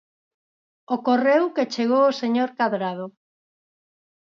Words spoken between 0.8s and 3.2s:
Ocorreu que chegou o señor Cadrado.